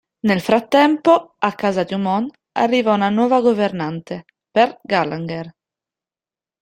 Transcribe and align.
Nel 0.21 0.41
frattempo, 0.41 1.35
a 1.37 1.53
casa 1.53 1.83
Drummond 1.83 2.31
arriva 2.53 2.95
una 2.95 3.09
nuova 3.09 3.39
governante, 3.39 4.25
Pearl 4.49 4.79
Gallagher. 4.81 5.55